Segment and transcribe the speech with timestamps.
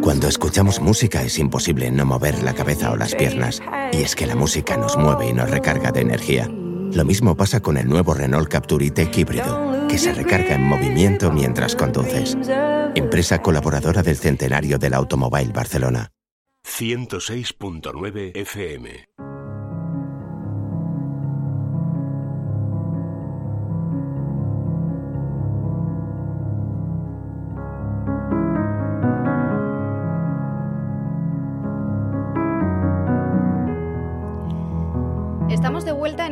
[0.00, 4.26] Cuando escuchamos música es imposible no mover la cabeza o las piernas, y es que
[4.26, 6.48] la música nos mueve y nos recarga de energía.
[6.48, 11.32] Lo mismo pasa con el nuevo Renault Captur e-Tech híbrido, que se recarga en movimiento
[11.32, 12.36] mientras conduces.
[12.94, 16.10] Empresa colaboradora del Centenario del Automóvil Barcelona.
[16.64, 19.23] 106.9 FM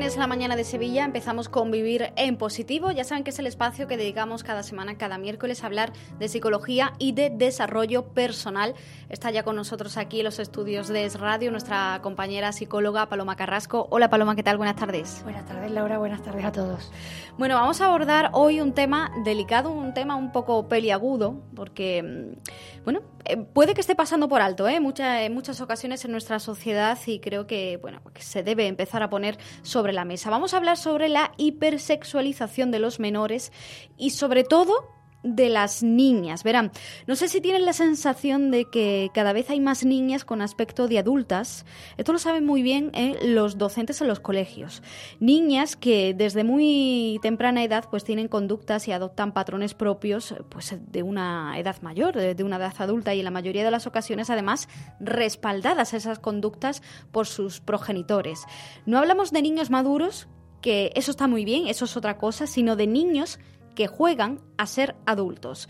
[0.03, 1.05] es la mañana de Sevilla.
[1.05, 2.91] Empezamos con Vivir en Positivo.
[2.91, 6.29] Ya saben que es el espacio que dedicamos cada semana, cada miércoles, a hablar de
[6.29, 8.75] psicología y de desarrollo personal.
[9.09, 13.37] Está ya con nosotros aquí en los estudios de Es Radio nuestra compañera psicóloga Paloma
[13.37, 13.87] Carrasco.
[13.91, 14.57] Hola Paloma, ¿qué tal?
[14.57, 15.23] Buenas tardes.
[15.23, 16.91] Buenas tardes Laura, buenas tardes a todos.
[17.39, 22.85] Bueno, vamos a abordar hoy un tema delicado, un tema un poco peliagudo, porque, mm,
[22.85, 24.77] bueno, eh, puede que esté pasando por alto ¿eh?
[24.77, 29.09] en muchas ocasiones en nuestra sociedad y creo que, bueno, que se debe empezar a
[29.13, 30.31] poner sobre la mesa.
[30.31, 33.53] Vamos a hablar sobre la hipersexualización de los menores
[33.99, 36.43] y sobre todo de las niñas.
[36.43, 36.73] Verán,
[37.07, 40.89] no sé si tienen la sensación de que cada vez hay más niñas con aspecto
[40.89, 41.65] de adultas.
[41.97, 43.19] Esto lo saben muy bien ¿eh?
[43.25, 44.83] los docentes en los colegios.
[45.21, 51.03] Niñas que desde muy temprana edad pues tienen conductas y adoptan patrones propios pues de
[51.03, 54.69] una edad mayor, de una edad adulta y en la mayoría de las ocasiones además
[55.01, 58.45] respaldadas esas conductas por sus progenitores.
[58.87, 60.29] No hablamos de niños maduros
[60.63, 63.39] que eso está muy bien, eso es otra cosa, sino de niños
[63.75, 65.69] que juegan a ser adultos.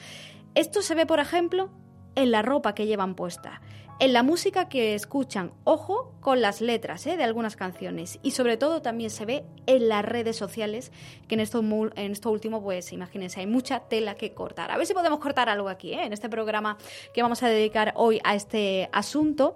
[0.55, 1.71] Esto se ve, por ejemplo,
[2.15, 3.61] en la ropa que llevan puesta
[4.03, 5.53] en la música que escuchan.
[5.63, 7.17] Ojo con las letras ¿eh?
[7.17, 8.19] de algunas canciones.
[8.25, 10.91] Y sobre todo también se ve en las redes sociales,
[11.29, 14.73] que en esto, en esto último, pues imagínense, hay mucha tela que cortar.
[14.73, 16.05] A ver si podemos cortar algo aquí, ¿eh?
[16.05, 16.79] en este programa
[17.15, 19.55] que vamos a dedicar hoy a este asunto.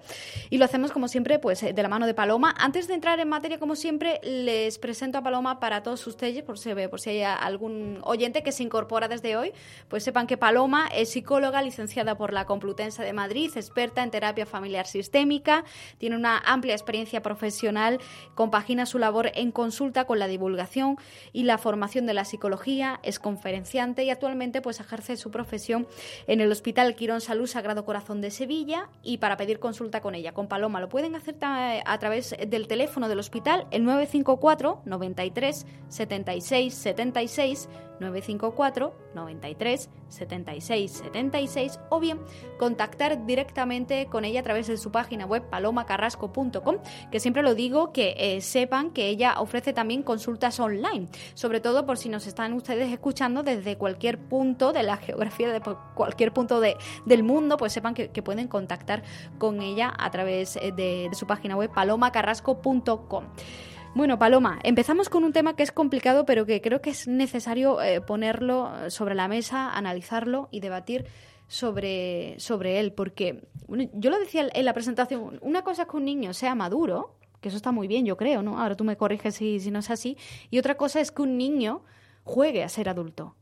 [0.48, 2.54] Y lo hacemos, como siempre, pues de la mano de Paloma.
[2.56, 6.56] Antes de entrar en materia, como siempre, les presento a Paloma para todos ustedes, por
[6.56, 9.52] si, por si hay algún oyente que se incorpora desde hoy,
[9.88, 14.35] pues sepan que Paloma es psicóloga licenciada por la Complutense de Madrid, experta en terapia
[14.44, 15.64] familiar sistémica,
[15.98, 18.00] tiene una amplia experiencia profesional,
[18.34, 20.98] compagina su labor en consulta con la divulgación
[21.32, 25.86] y la formación de la psicología, es conferenciante y actualmente pues ejerce su profesión
[26.26, 30.32] en el Hospital Quirón Salud Sagrado Corazón de Sevilla y para pedir consulta con ella,
[30.32, 36.74] con Paloma, lo pueden hacer a través del teléfono del hospital el 954 93 76
[36.74, 37.68] 76
[38.00, 42.20] 954 93 76 76 o bien
[42.58, 46.76] contactar directamente con ella a través de su página web palomacarrasco.com
[47.10, 51.86] que siempre lo digo que eh, sepan que ella ofrece también consultas online sobre todo
[51.86, 55.60] por si nos están ustedes escuchando desde cualquier punto de la geografía de
[55.94, 59.04] cualquier punto de, del mundo pues sepan que, pueden contactar
[59.38, 63.24] con ella a través eh, de, su página web palomacarrasco.com
[63.94, 67.80] bueno, Paloma, empezamos con un tema que es complicado, pero que creo que es necesario
[67.80, 71.06] eh, ponerlo sobre la mesa, analizarlo y debatir
[71.48, 75.96] sobre, sobre él, porque bueno, yo lo decía en la presentación, una cosa es que
[75.96, 78.58] un niño sea maduro, que eso está muy bien, yo creo, ¿no?
[78.60, 80.16] Ahora tú me corriges si, si no es así,
[80.50, 81.82] y otra cosa es que un niño
[82.24, 83.34] juegue a ser adulto.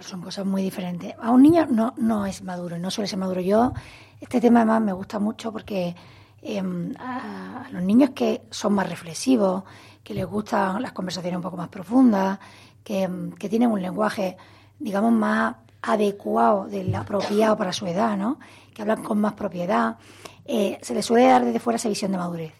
[0.00, 1.14] Son cosas muy diferentes.
[1.20, 3.40] A un niño no, no es maduro, no suele ser maduro.
[3.40, 3.72] Yo,
[4.20, 5.94] este tema además me gusta mucho porque
[6.42, 9.64] Em, a, los niños que son más reflexivos,
[10.02, 12.38] que les gustan las conversaciones un poco más profundas,
[12.82, 14.36] que, em, que tienen un lenguaje,
[14.78, 18.38] digamos, más adecuado, del apropiado para su edad, ¿no?
[18.74, 19.96] que hablan con más propiedad,
[20.44, 22.52] eh, se les suele dar desde fuera esa visión de madurez.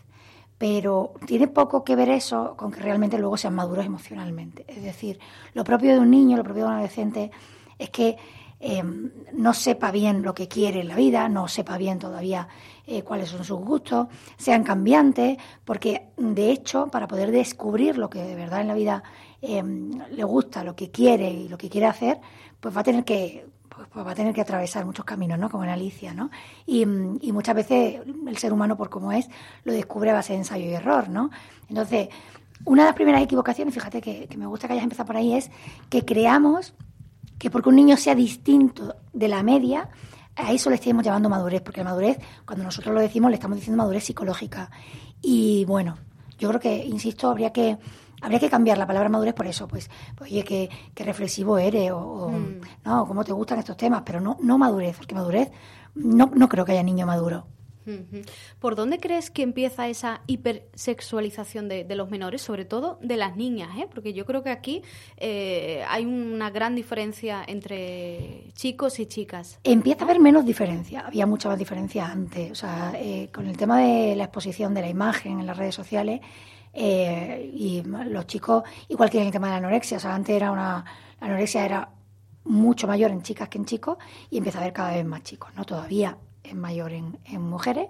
[0.59, 4.65] Pero tiene poco que ver eso con que realmente luego sean maduros emocionalmente.
[4.69, 5.19] Es decir,
[5.55, 7.31] lo propio de un niño, lo propio de un adolescente,
[7.79, 8.17] es que
[8.59, 12.47] em, no sepa bien lo que quiere en la vida, no sepa bien todavía
[12.87, 18.23] eh, cuáles son sus gustos, sean cambiantes, porque de hecho, para poder descubrir lo que
[18.23, 19.03] de verdad en la vida
[19.41, 22.21] em, le gusta, lo que quiere y lo que quiere hacer,
[22.61, 25.49] pues va a tener que pues, pues va a tener que atravesar muchos caminos, ¿no?
[25.49, 26.31] Como en Alicia, ¿no?
[26.67, 29.29] Y, muchas veces el ser humano, por cómo es,
[29.65, 31.31] lo descubre a base de ensayo y error, ¿no?
[31.69, 32.09] Entonces,
[32.65, 35.35] una de las primeras equivocaciones, fíjate que, que me gusta que hayas empezado por ahí,
[35.35, 35.51] es
[35.89, 36.75] que creamos
[37.39, 39.89] que porque un niño sea distinto de la media,
[40.37, 43.57] a eso le estamos llamando madurez, porque la madurez, cuando nosotros lo decimos, le estamos
[43.57, 44.71] diciendo madurez psicológica.
[45.23, 45.97] Y bueno,
[46.39, 47.79] yo creo que, insisto, habría que
[48.21, 52.31] habría que cambiar la palabra madurez por eso, pues, pues oye, qué, reflexivo eres, o,
[52.31, 52.61] mm.
[52.85, 55.51] no, cómo te gustan estos temas, pero no, no madurez, porque madurez,
[55.95, 57.47] no, no creo que haya niño maduro.
[58.59, 63.37] ¿Por dónde crees que empieza esa hipersexualización de, de los menores, sobre todo de las
[63.37, 63.71] niñas?
[63.79, 63.89] ¿eh?
[63.93, 64.83] Porque yo creo que aquí
[65.17, 69.59] eh, hay una gran diferencia entre chicos y chicas.
[69.65, 72.51] Empieza a haber menos diferencia, había mucha más diferencia antes.
[72.51, 75.75] O sea, eh, con el tema de la exposición de la imagen en las redes
[75.75, 76.21] sociales,
[76.73, 80.35] eh, y los chicos, igual que en el tema de la anorexia, o sea, antes
[80.35, 80.85] era una,
[81.21, 81.91] anorexia era
[82.45, 83.99] mucho mayor en chicas que en chicos
[84.31, 85.65] y empieza a haber cada vez más chicos, ¿no?
[85.65, 87.89] Todavía es mayor en, mujeres,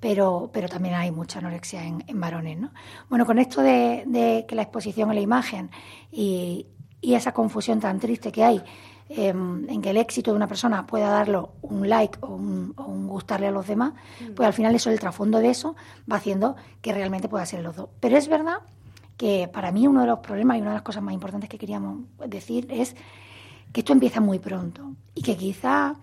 [0.00, 2.72] pero, pero también hay mucha anorexia en, varones, ¿no?
[3.08, 5.70] Bueno, con esto de, que la exposición a la imagen
[6.10, 6.66] y,
[7.00, 8.62] y esa confusión tan triste que hay
[9.08, 12.72] Em, en que el éxito de una persona pueda darlo un like o un,
[13.08, 14.34] gustarle a los demás, mm.
[14.34, 15.76] pues al final eso, el trasfondo de eso,
[16.10, 17.90] va haciendo que realmente pueda ser los dos.
[18.00, 18.60] Pero es verdad
[19.18, 21.58] que para mí uno de los problemas y una de las cosas más importantes que
[21.58, 22.96] queríamos decir es
[23.72, 25.94] que esto empieza muy pronto y que quizá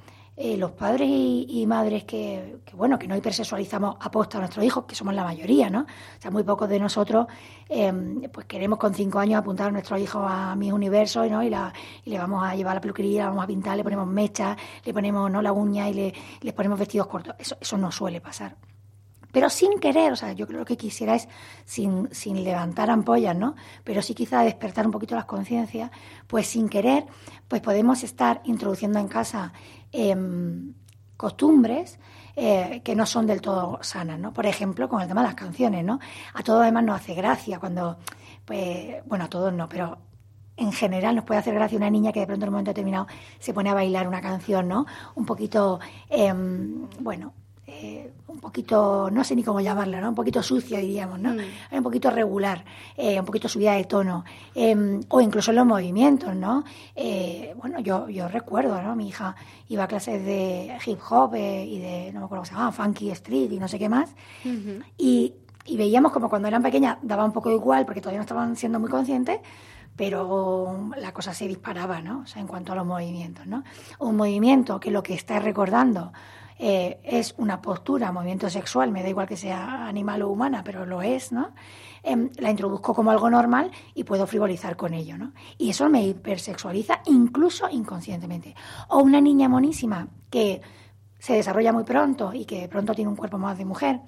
[0.42, 4.96] eh, los padres y, madres que, bueno, que no hipersexualizamos aposta a nuestros hijos, que
[4.96, 5.82] somos la mayoría, ¿no?
[5.82, 7.28] O sea, muy pocos de nosotros,
[7.68, 11.44] em, pues queremos con cinco años apuntar a nuestros hijos a mis universos, ¿no?
[11.44, 11.74] Y, la,
[12.06, 14.56] y le vamos a llevar la peluquería, la vamos a pintar, le ponemos mechas,
[14.86, 15.42] le ponemos, ¿no?
[15.42, 17.36] La uña y le, le ponemos vestidos cortos.
[17.38, 18.56] Eso, eso no suele pasar
[19.32, 21.28] pero sin querer, o sea, yo creo que quisiera es
[21.66, 23.56] sin, sin levantar ampollas, ¿no?
[23.84, 25.92] Pero sí quizá despertar un poquito las conciencias,
[26.28, 27.06] pues sin querer,
[27.48, 29.54] pues podemos estar introduciendo en casa
[29.92, 30.74] em,
[31.18, 32.00] costumbres
[32.36, 34.34] eh, que no son del todo sanas, ¿no?
[34.34, 36.00] Por ejemplo, con el tema de las canciones, ¿no?
[36.34, 37.98] A todos además nos hace gracia cuando,
[38.46, 39.98] pues, bueno, a todos no, pero
[40.56, 43.08] en general nos puede hacer gracia una niña que de pronto en un momento determinado
[43.40, 44.86] se pone a bailar una canción, ¿no?
[45.16, 47.34] Un poquito, em, bueno,
[47.72, 50.10] eh, un poquito, no sé ni cómo llamarla, ¿no?
[50.10, 51.34] Un poquito sucia, diríamos, ¿no?
[51.34, 51.78] Mm.
[51.78, 52.66] Un poquito regular,
[52.98, 54.26] eh, un poquito subida de tono,
[54.56, 56.64] em, o incluso en los movimientos, ¿no?
[56.96, 58.96] Eh, bueno, yo, yo recuerdo, ¿no?
[58.96, 59.36] Mi hija
[59.68, 63.12] iba a clases de hip hop y de, no me acuerdo cómo se llamaba, funky
[63.12, 64.16] street y no sé qué más,
[64.98, 65.34] y,
[65.66, 68.80] y veíamos como cuando eran pequeñas daba un poco igual porque todavía no estaban siendo
[68.80, 69.40] muy conscientes,
[69.96, 72.22] pero la cosa se disparaba, ¿no?
[72.22, 73.64] O sea, en cuanto a los movimientos, ¿no?
[74.00, 76.14] Un movimiento que lo que está recordando
[76.62, 80.86] eh, es una postura, movimiento sexual, me da igual que sea animal o humana, pero
[80.86, 81.54] lo es, ¿no?
[82.04, 85.32] Em, la introduzco como algo normal y puedo frivolizar con ello, ¿no?
[85.58, 88.56] Y eso me hipersexualiza incluso inconscientemente.
[88.90, 90.62] O una niña monísima que
[91.18, 94.02] se desarrolla muy pronto y que pronto tiene un cuerpo más de mujer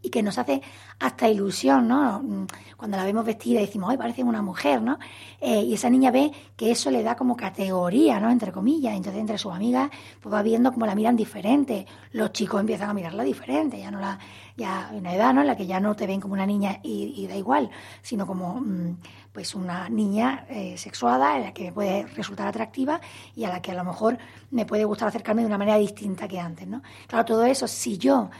[0.00, 0.62] y que nos hace
[0.98, 2.46] hasta ilusión, ¿no?
[2.76, 4.98] Cuando la vemos vestida decimos, ¡ay, parece una mujer, ¿no?
[5.40, 8.30] Eh, y esa niña ve que eso le da como categoría, ¿no?
[8.30, 8.96] Entre comillas.
[8.96, 9.90] Entonces, entre sus amigas,
[10.20, 11.86] pues va viendo cómo la miran diferente.
[12.12, 14.18] Los chicos empiezan a mirarla diferente, ya no la,
[14.56, 15.40] ya en una edad, ¿no?
[15.40, 17.70] En la que ya no te ven como una niña y, da igual,
[18.02, 18.96] sino como, mm,
[19.32, 23.00] pues una niña eh, sexuada, en la que me puede resultar atractiva
[23.34, 24.18] y a la que a lo mejor
[24.50, 26.82] me puede gustar acercarme de una manera distinta que antes, ¿no?
[27.06, 28.30] Claro, todo eso, si yo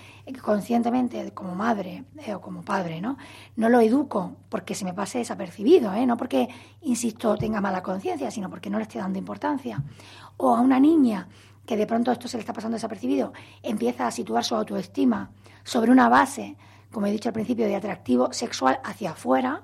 [0.42, 3.16] conscientemente como madre eh, o como padre, ¿no?
[3.56, 6.06] No lo educo porque se me pase desapercibido, ¿eh?
[6.06, 6.48] No porque,
[6.82, 9.82] insisto, tenga mala conciencia, sino porque no le esté dando importancia.
[10.36, 11.28] O a una niña
[11.64, 13.32] que de pronto esto se le está pasando desapercibido,
[13.62, 15.30] empieza a situar su autoestima
[15.62, 16.56] sobre una base,
[16.90, 19.62] como he dicho al principio, de atractivo sexual hacia afuera,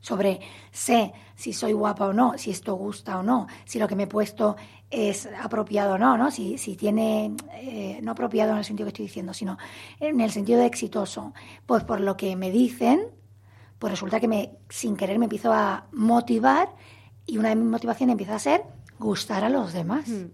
[0.00, 0.40] sobre
[0.72, 4.04] sé si soy guapa o no, si esto gusta o no, si lo que me
[4.04, 4.56] he puesto
[4.90, 6.30] es apropiado o no, ¿no?
[6.30, 9.56] Si, si tiene, eh, no apropiado en el sentido que estoy diciendo, sino
[10.00, 11.32] en el sentido de exitoso,
[11.64, 13.06] pues por lo que me dicen,
[13.78, 16.74] pues resulta que me, sin querer me empiezo a motivar
[17.24, 18.64] y una de mis motivaciones empieza a ser
[18.98, 20.08] gustar a los demás.
[20.08, 20.30] Hmm.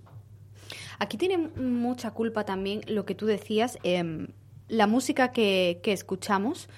[0.99, 4.29] Aquí tiene mucha culpa también lo que tú decías, eh,
[4.69, 6.69] la música que, que escuchamos,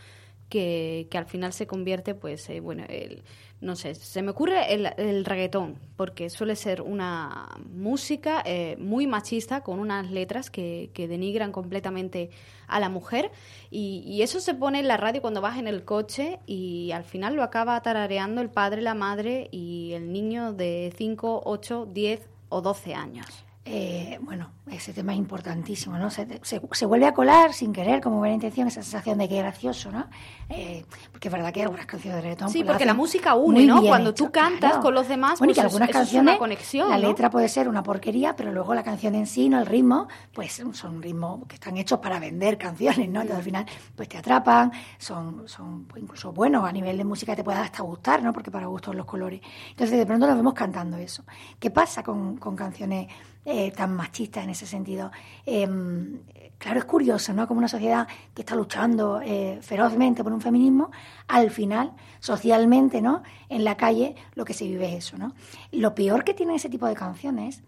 [0.49, 3.23] que, que, al final se convierte, pues, eh, bueno, el,
[3.61, 9.07] no sé, se me ocurre el, el, reggaetón, porque suele ser una música eh, muy
[9.07, 12.31] machista, con unas letras que, que, denigran completamente
[12.67, 13.31] a la mujer,
[13.71, 17.05] y, y, eso se pone en la radio cuando vas en el coche y al
[17.05, 22.29] final lo acaba tarareando el padre, la madre y el niño de 5, 8, 10
[22.49, 23.48] o 12 años.
[23.71, 26.09] Eh, bueno, ese tema es importantísimo, ¿no?
[26.11, 29.43] Se, se, vuelve a colar sin querer, como buena intención, esa sensación de que es
[29.43, 30.07] gracioso, ¿no?
[30.49, 32.49] Eh, porque es verdad que hay algunas canciones de reggaetón...
[32.49, 33.83] Sí, pues porque la música une, ¿no?
[33.83, 37.47] Cuando tú cantas con los demás, bueno, pues algunas canciones, una conexión, La letra puede
[37.47, 39.59] ser una porquería, pero luego la canción en sí, ¿no?
[39.59, 43.21] El ritmo, pues son ritmos que están hechos para vender canciones, ¿no?
[43.21, 47.37] Entonces al final, pues te atrapan, son, son pues, incluso buenos a nivel de música,
[47.37, 48.33] te puede hasta gustar, ¿no?
[48.33, 49.43] Porque para gustos los colores.
[49.69, 51.23] Entonces de pronto nos vemos cantando eso.
[51.59, 53.09] ¿Qué pasa con, con canciones
[53.51, 55.11] eh, tan machista en ese sentido.
[55.47, 56.21] Em,
[56.59, 57.49] claro, es curioso, ¿no?
[57.49, 60.91] Como una sociedad que está luchando eh, ferozmente por un feminismo,
[61.29, 63.23] al final, socialmente, ¿no?
[63.49, 65.33] En la calle lo que se vive es eso, ¿no?
[65.73, 67.63] Lo peor que tiene ese tipo de canciones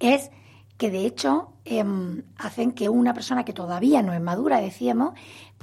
[0.00, 0.30] es
[0.78, 5.12] que de hecho em, hacen que una persona que todavía no es madura, decíamos,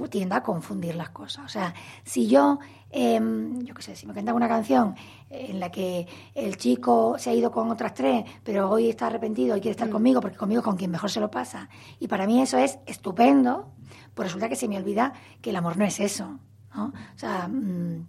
[0.02, 1.46] pues tienda a confundir las cosas.
[1.46, 2.58] O sea, si yo,
[2.90, 4.96] em, yo qué sé, si me cantan una canción
[5.30, 9.56] en la que el chico se ha ido con otras tres, pero hoy está arrepentido
[9.56, 9.92] y quiere estar mm.
[9.92, 12.80] conmigo, porque conmigo es con quien mejor se lo pasa, y para mí eso es
[12.88, 13.74] estupendo,
[14.16, 16.40] pues resulta que se me olvida que el amor no es eso.
[16.74, 16.86] ¿no?
[16.86, 18.08] O sea, mm,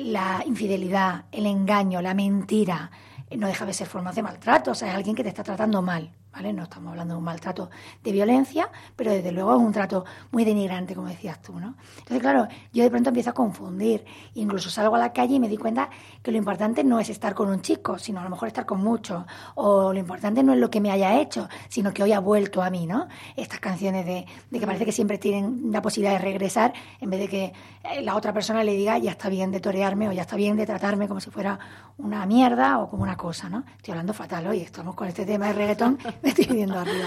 [0.00, 2.90] la infidelidad, el engaño, la mentira,
[3.36, 5.80] no deja de ser forma de maltrato, o sea, es alguien que te está tratando
[5.80, 6.10] mal.
[6.32, 6.52] ¿Vale?
[6.52, 7.70] No estamos hablando de un maltrato
[8.02, 11.74] de violencia, pero desde luego es un trato muy denigrante, como decías tú, ¿no?
[11.98, 14.04] Entonces, claro, yo de pronto empiezo a confundir.
[14.34, 15.90] Incluso salgo a la calle y me di cuenta
[16.22, 18.82] que lo importante no es estar con un chico, sino a lo mejor estar con
[18.82, 19.24] muchos.
[19.54, 22.62] O lo importante no es lo que me haya hecho, sino que hoy ha vuelto
[22.62, 23.08] a mí, ¿no?
[23.36, 27.20] Estas canciones de, de que parece que siempre tienen la posibilidad de regresar, en vez
[27.20, 30.22] de que eh, la otra persona le diga, ya está bien de torearme o ya
[30.22, 31.58] está bien de tratarme como si fuera
[31.98, 33.64] una mierda o como una cosa, ¿no?
[33.76, 37.06] Estoy hablando fatal hoy, estamos con este tema de reggaetón me estoy viendo arriba.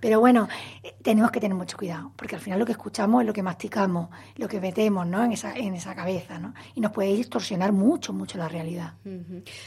[0.00, 0.48] Pero bueno,
[1.02, 4.10] tenemos que tener mucho cuidado, porque al final lo que escuchamos es lo que masticamos,
[4.36, 5.24] lo que metemos ¿no?
[5.24, 6.54] en, esa, en esa cabeza, ¿no?
[6.74, 8.94] Y nos puede distorsionar mucho, mucho la realidad.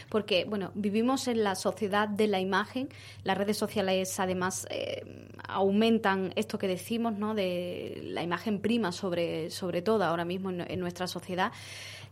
[0.09, 2.89] Porque, bueno, vivimos en la sociedad de la imagen,
[3.23, 7.33] las redes sociales además eh, aumentan esto que decimos, ¿no?
[7.33, 11.51] De la imagen prima sobre, sobre todo ahora mismo en, nuestra sociedad.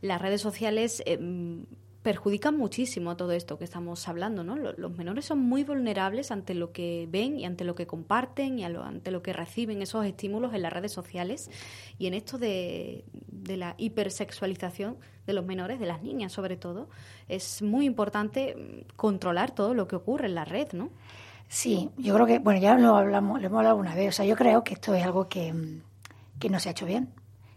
[0.02, 1.04] Las redes sociales...
[1.06, 1.20] Eh,
[2.06, 4.56] perjudican muchísimo todo esto que estamos hablando, ¿no?
[4.56, 8.64] Los menores son muy vulnerables ante lo que ven y ante lo que comparten y
[8.64, 11.50] ante lo que reciben esos estímulos en las redes sociales
[11.98, 13.06] y en esto de,
[13.48, 16.90] la hipersexualización de los menores, de las niñas sobre todo,
[17.28, 20.92] es muy importante controlar todo lo que ocurre en la red, ¿no?
[21.48, 24.26] Sí, yo creo que, bueno, ya lo hablamos, lo hemos hablado una vez, o sea,
[24.26, 25.52] yo creo que esto es algo que,
[26.38, 27.10] que no se ha hecho bien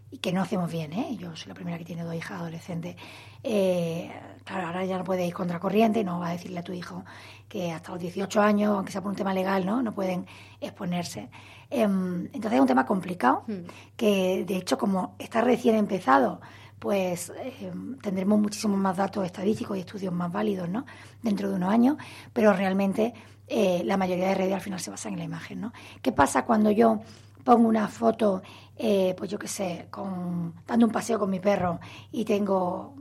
[0.09, 1.15] y que no hacemos bien, ¿eh?
[1.19, 2.95] Yo soy la primera que tiene dos hijas adolescentes.
[3.43, 4.09] Eh,
[4.43, 7.03] claro, ahora ya no puedes ir contracorriente, no va a decirle a tu hijo
[7.47, 10.25] que hasta los 18 años, aunque sea por un tema legal, no, no pueden
[10.61, 11.29] exponerse.
[11.69, 13.65] Em, entonces es un tema complicado, hmm.
[13.95, 16.41] que de hecho como está recién empezado,
[16.79, 17.31] pues
[17.61, 20.85] em, tendremos muchísimos más datos estadísticos y estudios más válidos ¿no?
[21.21, 21.97] dentro de unos años,
[22.33, 23.13] pero realmente
[23.47, 25.61] eh, la mayoría de redes al final se basan en la imagen.
[25.61, 25.73] ¿no?
[26.01, 27.01] ¿Qué pasa cuando yo
[27.43, 28.41] pongo una foto,
[28.75, 31.79] eh, pues yo qué sé, con, dando un paseo con mi perro
[32.11, 32.95] y tengo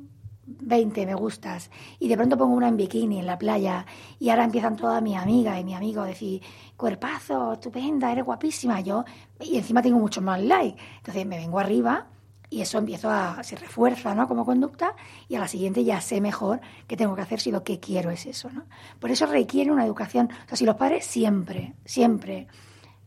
[0.60, 3.84] 20 me gustas y de pronto pongo una en bikini en la playa
[4.18, 6.42] y ahora empiezan todas mis amigas y mi amigo a decir,
[6.76, 9.04] cuerpazo, estupenda, eres guapísima, yo,
[9.40, 10.80] y encima tengo muchos más likes.
[10.98, 12.06] Entonces me vengo arriba
[12.50, 14.26] y eso empiezo a, se refuerza, ¿no?
[14.26, 14.94] Como conducta
[15.28, 18.10] y a la siguiente ya sé mejor qué tengo que hacer si lo que quiero
[18.10, 18.64] es eso, ¿no?
[18.98, 22.48] Por eso requiere una educación, o sea, si los padres siempre, siempre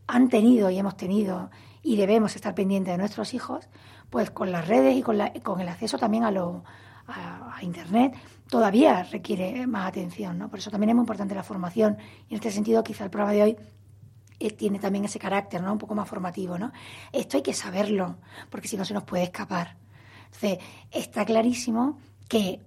[0.06, 1.50] han tenido y hemos tenido
[1.82, 3.68] y debemos estar pendientes de nuestros hijos,
[4.10, 6.62] pues con las redes y con, la, con el acceso también a, lo,
[7.06, 8.14] a, Internet
[8.48, 10.38] todavía requiere más atención.
[10.38, 10.48] ¿no?
[10.48, 11.96] Por eso también es muy importante la formación
[12.28, 13.56] y en este sentido quizá el programa de hoy
[14.40, 15.72] eh, tiene también ese carácter ¿no?
[15.72, 16.58] un poco más formativo.
[16.58, 16.72] ¿no?
[17.12, 18.16] Esto hay que saberlo
[18.50, 19.76] porque si no se nos puede escapar.
[20.26, 20.58] Entonces,
[20.90, 22.60] está clarísimo que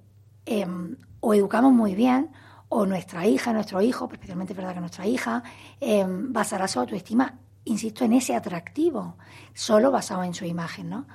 [0.46, 2.32] em, o educamos muy bien
[2.70, 5.44] o nuestra hija, nuestro hijo, especialmente es verdad que nuestra hija,
[5.80, 9.18] eh, basará su autoestima, insisto, en ese atractivo,
[9.54, 11.08] solo basado en su imagen, ¿no?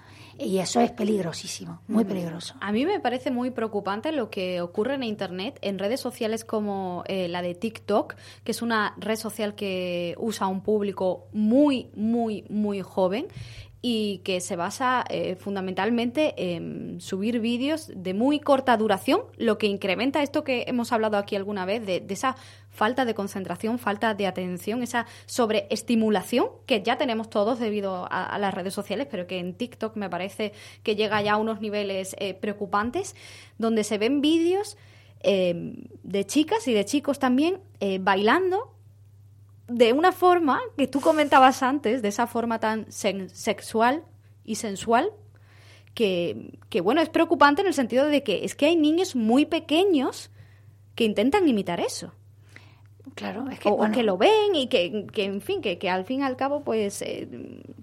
[0.43, 2.55] Y eso es peligrosísimo, muy peligroso.
[2.61, 7.05] A mí me parece muy preocupante lo que ocurre en Internet, en redes sociales como
[7.07, 12.45] eh, la de TikTok, que es una red social que usa un público muy, muy,
[12.49, 13.29] muy joven
[13.83, 19.67] y que se basa eh, fundamentalmente en subir vídeos de muy corta duración, lo que
[19.67, 22.37] incrementa esto que hemos hablado aquí alguna vez, de, esa
[22.71, 28.55] falta de concentración, falta de atención, esa sobreestimulación que ya tenemos todos debido a, las
[28.55, 32.35] redes sociales, pero que en TikTok me parece que llega ya a unos niveles eh,
[32.35, 33.15] preocupantes,
[33.59, 34.77] donde se ven vídeos
[35.23, 37.61] eh, de chicas y de chicos también
[38.01, 38.75] bailando
[39.71, 44.05] de una forma que tú comentabas antes, de esa forma tan sexual
[44.45, 45.13] y sensual,
[45.95, 50.31] que, bueno, es preocupante en el sentido de que es que hay niños muy pequeños
[50.95, 52.13] que intentan imitar eso.
[53.15, 56.21] Claro, es que, o, que lo ven y que, en fin, que, que, al fin
[56.21, 57.29] y al cabo, pues, eh,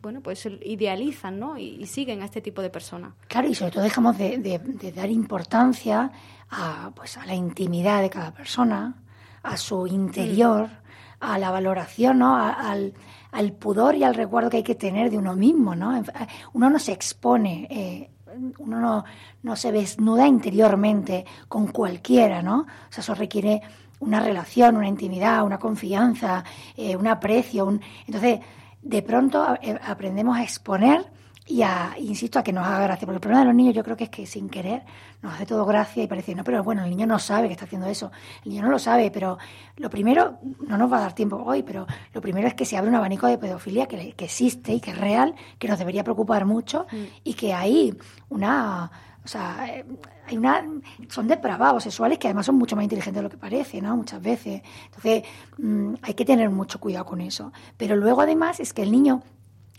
[0.01, 1.57] bueno, pues idealizan, ¿no?
[1.57, 3.13] Y, siguen a este tipo de personas.
[3.27, 4.61] Claro, y sobre todo dejamos de,
[4.95, 6.11] dar importancia
[6.49, 8.95] a, pues, a la intimidad de cada persona,
[9.43, 10.69] a su interior,
[11.19, 12.35] a la valoración, ¿no?
[12.35, 12.93] al,
[13.31, 16.03] al, pudor y al recuerdo que hay que tener de uno mismo, ¿no?
[16.53, 18.09] Uno no se expone, eh,
[18.59, 19.03] uno no,
[19.41, 22.61] no se desnuda interiormente con cualquiera, ¿no?
[22.61, 23.61] O sea, eso requiere
[23.99, 26.43] una relación, una intimidad, una confianza,
[26.75, 27.65] eh, un aprecio.
[27.65, 27.81] Un...
[28.05, 28.39] Entonces,
[28.81, 31.05] de pronto eh, aprendemos a exponer
[31.47, 33.05] y a, insisto, a que nos haga gracia.
[33.05, 34.83] Porque el problema de los niños yo creo que es que sin querer
[35.21, 37.65] nos hace todo gracia y parece, no, pero bueno, el niño no sabe que está
[37.65, 38.11] haciendo eso.
[38.43, 39.37] El niño no lo sabe, pero
[39.77, 42.77] lo primero, no nos va a dar tiempo hoy, pero lo primero es que se
[42.77, 46.03] abre un abanico de pedofilia que, que existe y que es real, que nos debería
[46.03, 47.03] preocupar mucho mm.
[47.23, 47.97] y que hay
[48.29, 48.91] una...
[49.27, 49.83] O sea, eh,
[50.25, 50.65] hay una,
[51.09, 53.97] son depravados sexuales que además son mucho más inteligentes de lo que parece, ¿no?
[53.97, 54.61] Muchas veces.
[54.85, 55.23] Entonces,
[55.57, 57.51] mm, hay que tener mucho cuidado con eso.
[57.75, 59.21] Pero luego, además, es que el niño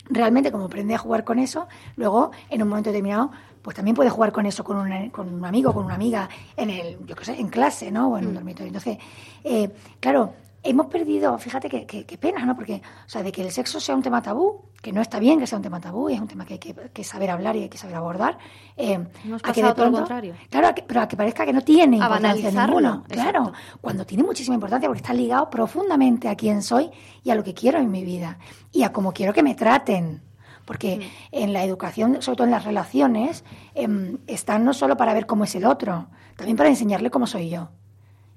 [0.07, 3.31] realmente como aprende a jugar con eso, luego en un momento determinado,
[3.63, 6.69] pues también puede jugar con eso con, un con un amigo, con una amiga, en
[6.69, 8.09] el, yo qué sé, en clase, ¿no?
[8.09, 8.35] O en un mm.
[8.35, 8.67] dormitorio.
[8.67, 8.99] Entonces,
[9.43, 12.55] eh, claro, hemos perdido, fíjate qué pena, ¿no?
[12.55, 15.39] Porque, o sea, de que el sexo sea un tema tabú, que no está bien
[15.39, 17.69] que sea un tema tabú, es un tema que hay que, saber hablar y hay
[17.69, 18.37] que saber abordar.
[18.77, 18.97] Eh,
[19.43, 20.35] a que de pronto, contrario.
[20.49, 23.03] Claro, pero a que parezca que no tiene importancia ninguna.
[23.07, 23.51] Claro,
[23.81, 26.89] cuando tiene muchísima importancia porque está ligado profundamente a quién soy
[27.23, 28.37] y a lo que quiero en mi vida
[28.71, 30.21] y a cómo quiero que me traten.
[30.65, 31.01] Porque mm.
[31.31, 35.43] en la educación, sobre todo en las relaciones, em, están no solo para ver cómo
[35.43, 37.69] es el otro, también para enseñarle cómo soy yo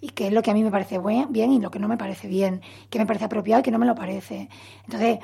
[0.03, 0.99] y qué es lo que a mí me parece
[1.31, 3.79] bien y lo que no me parece bien, qué me parece apropiado y qué no
[3.79, 4.49] me lo parece.
[4.85, 5.21] Entonces,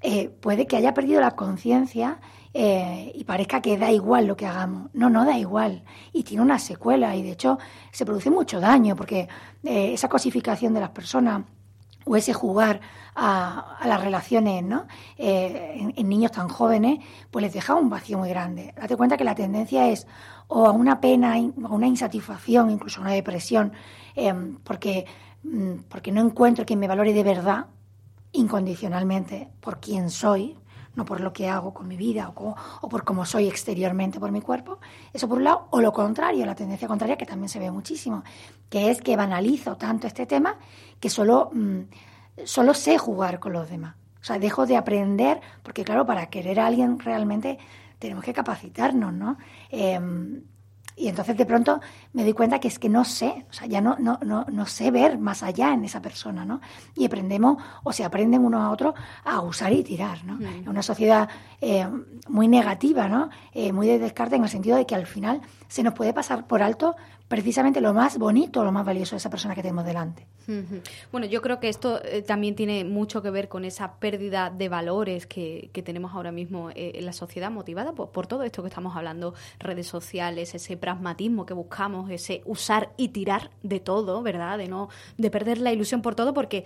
[0.00, 2.18] eh, puede que haya perdido la conciencia
[2.54, 4.88] eh, y parezca que da igual lo que hagamos.
[4.94, 5.84] No, no da igual.
[6.14, 7.58] Y tiene una secuela y de hecho
[7.92, 9.28] se produce mucho daño porque
[9.64, 11.44] eh, esa cosificación de las personas
[12.14, 12.80] o jugar
[13.14, 14.86] a, las relaciones ¿no?
[15.16, 16.98] en, en, niños tan jóvenes,
[17.30, 18.74] pues les deja un vacío muy grande.
[18.76, 20.06] Date cuenta que la tendencia es
[20.48, 23.72] o a una pena, a una insatisfacción, incluso a una depresión,
[24.14, 25.06] em, porque,
[25.42, 27.66] mm, porque no encuentro quien me valore de verdad,
[28.32, 30.56] incondicionalmente, por quién soy,
[30.94, 34.30] no por lo que hago con mi vida o, o, por cómo soy exteriormente por
[34.30, 34.78] mi cuerpo.
[35.12, 38.22] Eso por un lado, o lo contrario, la tendencia contraria que también se ve muchísimo,
[38.68, 40.58] que es que banalizo tanto este tema
[41.00, 41.80] que solo, mm,
[42.44, 43.96] solo sé jugar con los demás.
[44.20, 47.58] O sea, dejo de aprender, porque claro, para querer a alguien realmente
[47.98, 49.36] tenemos que capacitarnos, ¿no?
[49.70, 50.42] Em,
[50.96, 51.80] y entonces de pronto
[52.12, 54.66] me doy cuenta que es que no sé, o sea, ya no, no, no, no
[54.66, 56.60] sé ver más allá en esa persona, ¿no?
[56.94, 60.38] Y aprendemos, o se aprenden unos a otros a usar y tirar, ¿no?
[60.46, 61.28] En una sociedad
[61.60, 61.88] eh,
[62.28, 63.30] muy negativa, ¿no?
[63.52, 66.46] Eh, muy de descarte en el sentido de que al final se nos puede pasar
[66.46, 66.96] por alto
[67.32, 70.26] precisamente lo más bonito, lo más valioso de esa persona que tenemos delante.
[71.10, 74.68] Bueno, yo creo que esto eh, también tiene mucho que ver con esa pérdida de
[74.68, 78.94] valores que, tenemos ahora mismo eh, en la sociedad, motivada por, todo esto que estamos
[78.96, 84.58] hablando, redes sociales, ese pragmatismo que buscamos, ese usar y tirar de todo, ¿verdad?
[84.58, 84.88] De no,
[85.18, 86.64] de perder la ilusión por todo, porque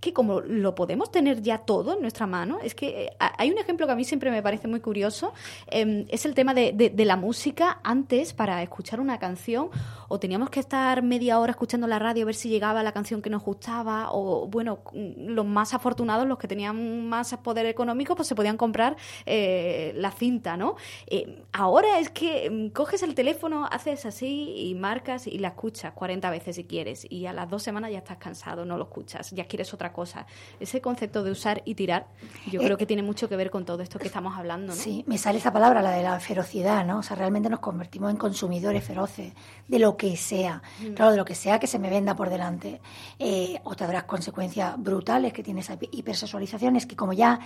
[0.00, 3.58] que como lo podemos tener ya todo en nuestra mano, es que eh, hay un
[3.58, 5.32] ejemplo que a mí siempre me parece muy curioso,
[5.68, 7.80] em, es el tema de, de, la música.
[7.82, 9.70] Antes, para escuchar una canción,
[10.08, 13.22] o teníamos que estar media hora escuchando la radio a ver si llegaba la canción
[13.22, 18.28] que nos gustaba, o bueno, los más afortunados, los que tenían más poder económico, pues
[18.28, 20.76] se podían comprar eh, la cinta, ¿no?
[21.06, 25.92] Eh, ahora es que em, coges el teléfono, haces así y marcas y la escuchas
[25.92, 29.30] 40 veces si quieres, y a las dos semanas ya estás cansado, no lo escuchas,
[29.30, 30.26] ya quieres otra cosa.
[30.60, 32.06] Ese concepto de usar y tirar,
[32.50, 34.74] yo creo eh, que tiene mucho que ver con todo esto que estamos hablando.
[34.74, 34.80] ¿no?
[34.80, 36.98] Sí, me sale esa palabra, la de la ferocidad, ¿no?
[36.98, 39.32] O sea, realmente nos convertimos en consumidores feroces
[39.68, 40.62] de lo que sea.
[40.80, 40.94] Mm.
[40.94, 42.80] Claro, de lo que sea que se me venda por delante.
[43.18, 47.40] Eh, o te habrás consecuencias brutales que tiene esa hipersexualización, es que como ya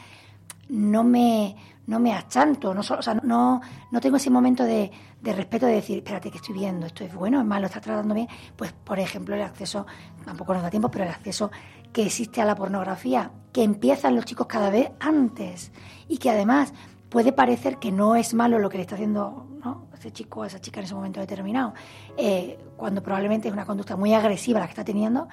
[0.69, 1.57] no me,
[1.91, 5.73] no me achanto, no, o sea, no, no tengo ese momento de, de, respeto de
[5.73, 6.87] decir, espérate, que estoy viendo?
[6.87, 7.41] ¿Esto es bueno?
[7.41, 7.67] ¿Es malo?
[7.67, 8.29] ¿Está tratando bien?
[8.55, 9.87] Pues, por ejemplo, el acceso,
[10.25, 11.51] tampoco nos da tiempo, pero el acceso
[11.93, 15.73] que existe a la pornografía, que empiezan los chicos cada vez antes
[16.07, 16.73] y que además
[17.09, 19.89] puede parecer que no es malo lo que le está haciendo ¿no?
[19.93, 21.75] ese chico o esa chica en ese momento determinado,
[22.17, 25.27] eh, cuando probablemente es una conducta muy agresiva la que está teniendo,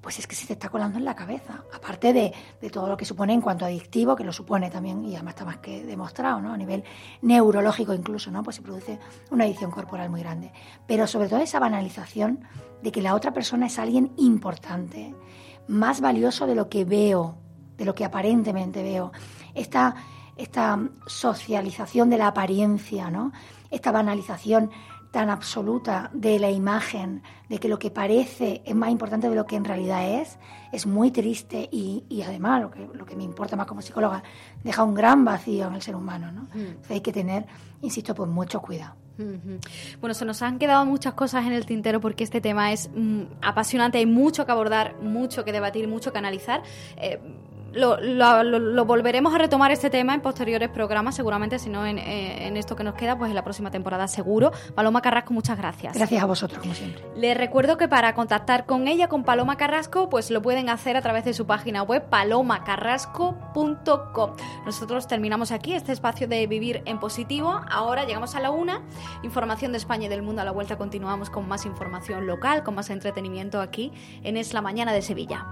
[0.00, 1.62] pues es que se te está colando en la cabeza.
[1.74, 5.14] Aparte de, de, todo lo que supone en cuanto adictivo, que lo supone también, y
[5.14, 6.52] además está más que demostrado, ¿no?
[6.52, 6.84] A nivel
[7.22, 8.42] neurológico incluso, ¿no?
[8.42, 8.98] Pues se produce
[9.30, 10.52] una adicción corporal muy grande.
[10.86, 12.44] Pero sobre todo esa banalización
[12.82, 15.14] de que la otra persona es alguien importante,
[15.68, 17.36] más valioso de lo que veo,
[17.76, 19.12] de lo que aparentemente veo.
[19.54, 19.94] Esta,
[20.36, 23.32] esta socialización de la apariencia, ¿no?
[23.70, 24.70] Esta banalización
[25.10, 29.46] tan absoluta de la imagen, de que lo que parece es más importante de lo
[29.46, 30.38] que en realidad es,
[30.72, 34.22] es muy triste y, y además, lo que, lo que me importa más como psicóloga,
[34.62, 36.30] deja un gran vacío en el ser humano.
[36.30, 36.42] ¿no?
[36.54, 36.92] Mm.
[36.92, 37.46] hay que tener,
[37.82, 38.94] insisto, pues mucho cuidado.
[40.00, 43.24] Bueno, se nos han quedado muchas cosas en el tintero porque este tema es mm,
[43.42, 46.62] apasionante, hay mucho que abordar, mucho que debatir, mucho que analizar.
[46.96, 47.20] Eh,
[47.72, 52.56] lo, volveremos a retomar este tema en posteriores programas, seguramente, si no en, eh, en,
[52.56, 54.52] esto que nos queda, pues en la próxima temporada seguro.
[54.74, 55.94] Paloma Carrasco, muchas gracias.
[55.94, 57.02] Gracias a vosotros, como siempre.
[57.16, 61.02] Les recuerdo que para contactar con ella, con Paloma Carrasco, pues lo pueden hacer a
[61.02, 64.30] través de su página web palomacarrasco.com.
[64.64, 67.60] Nosotros terminamos aquí este espacio de vivir en positivo.
[67.70, 68.82] Ahora llegamos a la una.
[69.22, 70.76] Información de España y del mundo a la vuelta.
[70.76, 75.46] Continuamos con más información local, con más entretenimiento aquí en Es la Mañana de Sevilla.